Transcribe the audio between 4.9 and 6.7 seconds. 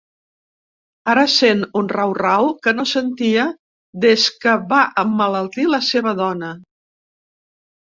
emmalaltir la seva dona.